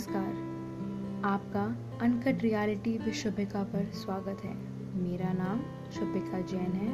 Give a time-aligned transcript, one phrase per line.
[0.00, 1.64] नमस्कार। आपका
[2.02, 4.54] uncut reality with Shubhika पर स्वागत है।
[5.02, 5.60] मेरा नाम
[5.90, 6.88] शुभिका जैन है।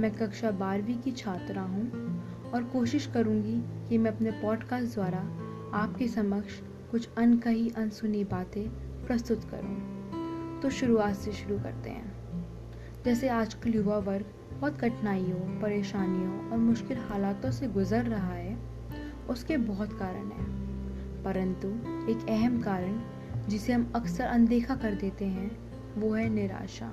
[0.00, 1.90] मैं कक्षा बारहवीं की छात्रा हूँ
[2.50, 5.18] और कोशिश करूँगी कि मैं अपने पॉडकास्ट द्वारा
[5.74, 6.60] आपके समक्ष
[6.90, 8.68] कुछ अनकही, अनसुनी बातें
[9.06, 12.12] प्रस्तुत करूँ। तो शुरुआत से शुरू करते हैं।
[13.04, 14.26] जैसे आजकल युवा वर्ग
[14.60, 18.58] बहुत कठिनाइयों, परेशानियों और मुश्किल हालातों से गुजर रहा है,
[19.30, 20.69] उसके बहुत कारण हैं।
[21.24, 21.68] परंतु
[22.12, 23.00] एक अहम कारण
[23.48, 25.50] जिसे हम अक्सर अनदेखा कर देते हैं,
[26.00, 26.86] वो है निराशा।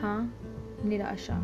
[0.00, 0.40] हाँ
[0.84, 1.38] निराशा।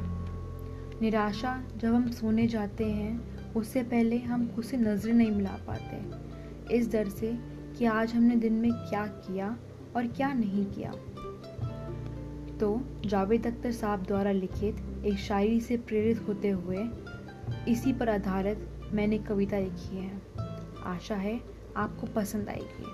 [1.03, 6.23] निराशा जब हम सोने जाते हैं, उससे पहले हम खुद से नज़रें नहीं मिला पाते।
[6.75, 7.39] इस डर से
[7.79, 9.57] कि आज हमने दिन में क्या किया
[9.97, 10.93] और क्या नहीं किया।
[12.61, 16.89] तो जावेद अख्तर साहब द्वारा लिखित एक शायरी से प्रेरित होते हुए,
[17.69, 20.23] इसी पर आधारित मैंने कविता लिखी है।
[20.85, 21.41] आशा है
[21.77, 22.91] आपको पसंद आएगी।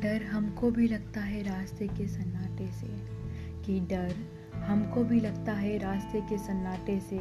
[0.00, 2.86] डर हमको भी लगता है रास्ते के सन्नाटे से,
[3.66, 4.14] कि डर
[4.58, 7.18] हमको भी लगता है रास्ते के सन्नाटे से,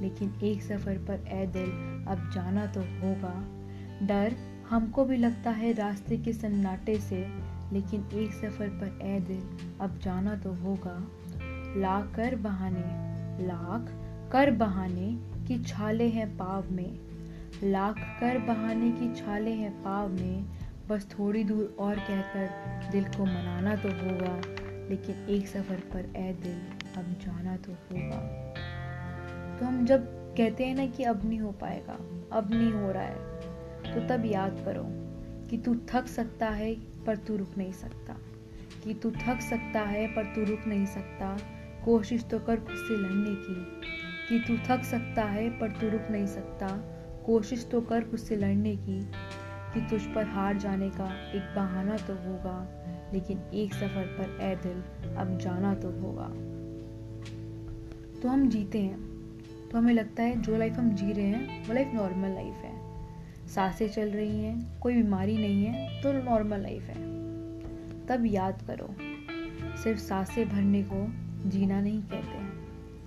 [0.00, 1.70] लेकिन एक सफ़र पर ए दिल
[2.08, 3.34] अब जाना तो होगा।
[4.06, 4.36] डर
[4.68, 7.20] हमको भी लगता है रास्ते के सन्नाटे से
[7.72, 9.42] लेकिन एक सफ़र पर ए दिल,
[9.80, 10.96] अब जाना तो होगा।
[11.76, 13.90] लाख कर बहाने, लाख
[14.32, 15.10] कर बहाने
[15.48, 16.98] की छाले हैं पाव में।
[17.64, 20.44] लाख कर बहाने की छाले हैं पाव में।
[20.88, 24.34] बस थोड़ी दूर और कहकर दिल को मनाना तो होगा,
[24.90, 26.60] लेकिन एक सफ़र पर ए दिल,
[26.96, 28.20] अब जाना तो होगा।
[29.58, 31.98] तो हम जब कहते हैं ना कि अब नहीं हो पाएगा,
[32.32, 33.26] अब नहीं हो रहा है
[33.84, 34.84] तो तब याद करो
[35.48, 36.74] कि तू थक सकता है
[37.06, 38.16] पर तू रुक नहीं सकता।
[38.84, 41.38] कि तू थक सकता है, पर तू रुक नहीं सकता।
[41.84, 43.80] कोशिश तो कर खुद से लड़ने की।
[44.28, 46.66] कि तू थक सकता है, पर तू रुक नहीं सकता।
[47.26, 49.06] कोशिश तो कर खुद से लड़ने की।
[49.74, 52.68] कि तुझ पर हार जाने का एक बहाना तो होगा,
[53.12, 54.82] लेकिन एक सफ़र पर ए दिल,
[55.14, 56.28] अब जाना तो होगा।
[58.20, 59.00] तो हम जीते हैं।
[59.72, 62.87] तो हमें लगता है जो लाइफ हम जी रहे हैं, वो लाइफ नॉर्मल लाइफ है।
[63.54, 66.94] साँसें चल रही हैं, कोई बीमारी नहीं है तो नॉर्मल लाइफ है।
[68.06, 68.96] तब याद करो,
[69.82, 71.06] सिर्फ़ साँसें भरने को
[71.48, 72.58] जीना नहीं कहते।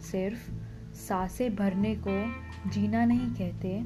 [0.01, 0.51] सिर्फ़
[0.95, 3.83] साँसें भरने को जीना नहीं कहते।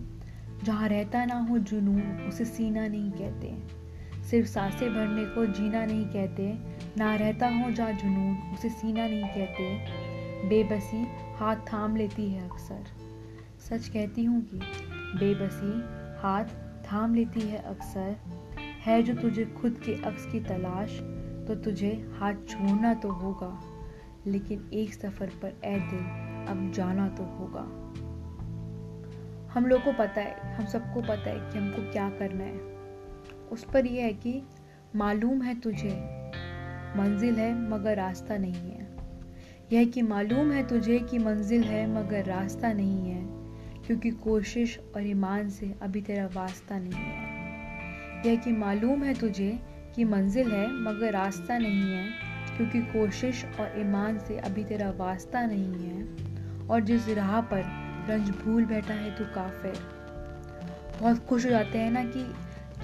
[0.63, 3.57] जहाँ रहता ना हो जुनून, उसे सीना नहीं कहते।
[4.23, 6.57] सिर्फ़ साँसें भरने को जीना नहीं कहते।
[6.97, 9.77] ना रहता हो जहाँ जुनून, उसे सीना नहीं कहते।
[10.49, 12.83] बेबसी हाथ थाम लेती है अक्सर।
[13.59, 14.57] सच कहती हूँ कि
[15.19, 16.45] बेबसी हाथ
[16.83, 18.15] थाम लेती है अक्सर।
[18.81, 20.99] है जो तुझे खुद के अक्स की तलाश
[21.47, 21.89] तो तुझे
[22.19, 23.49] हाथ छोड़ना तो होगा,
[24.27, 26.05] लेकिन एक सफ़र पर ए दिल,
[26.47, 27.61] अब जाना तो होगा।
[29.53, 32.59] हम लोग को पता है, हम सबको पता है कि हमको क्या करना है।
[33.51, 34.41] उस पर यह है कि
[34.95, 35.93] मालूम है तुझे,
[36.97, 38.87] मंजिल है मगर रास्ता नहीं है।
[39.73, 43.23] यह कि मालूम है तुझे कि मंजिल है मगर रास्ता नहीं है।
[43.87, 47.33] क्योंकि कोशिश और ईमान से अभी तेरा वास्ता नहीं है
[48.25, 49.49] यह कि मालूम है तुझे
[49.95, 52.07] कि मंजिल है, मगर रास्ता नहीं है,
[52.57, 57.63] क्योंकि कोशिश और ईमान से अभी तेरा वास्ता नहीं है, और जिस राह पर
[58.09, 59.73] रंज भूल बैठा है तू काफिर।
[60.99, 62.25] बहुत खुश हो जाते हैं ना कि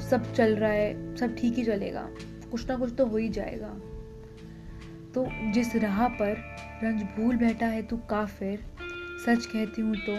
[0.02, 2.08] सब चल रहा है, सब ठीक ही चलेगा,
[2.52, 3.74] कुछ ना कुछ तो हो ही जाएगा।
[5.16, 6.38] तो जिस राह पर
[6.84, 8.64] रंज भूल बैठा है तू काफिर,
[9.26, 10.18] सच कहती हूँ तो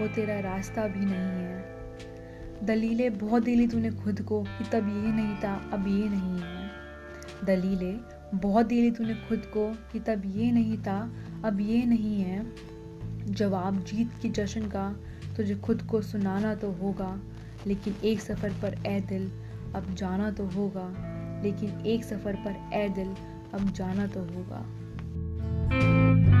[0.00, 1.72] वो तेरा रास्ता भी नहीं है।
[2.64, 6.70] दलीलें बहुत दिली तूने खुद को कि तब ये नहीं था, अब ये नहीं है।
[7.44, 8.00] दलीलें
[8.34, 11.12] बहुत दिली तूने खुद को कि तब ये नहीं था,
[11.44, 12.52] अब ये नहीं है।
[13.26, 14.96] जवाब जीत के जश्न का
[15.36, 17.20] तुझे खुद को सुनाना तो होगा,
[17.66, 19.30] लेकिन एक सफ़र पर ए दिल,
[19.74, 21.08] अब जाना तो होगा।
[21.42, 23.14] लेकिन एक सफ़र पर ए दिल,
[23.54, 24.81] अब जाना तो होगा।